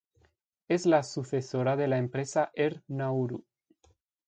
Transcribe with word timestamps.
Es 0.67 0.87
la 0.87 1.03
sucesora 1.03 1.75
de 1.75 1.87
la 1.87 1.99
empresa 1.99 2.51
Air 2.55 2.81
Nauru. 2.87 3.45